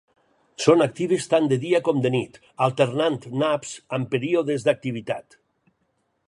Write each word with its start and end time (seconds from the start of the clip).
Són 0.63 0.79
actives 0.85 1.27
tant 1.33 1.49
de 1.51 1.59
dia 1.65 1.81
com 1.87 2.01
de 2.05 2.11
nit, 2.15 2.39
alternant 2.69 3.19
naps 3.43 3.75
amb 3.99 4.11
períodes 4.17 4.67
d'activitat. 4.71 5.39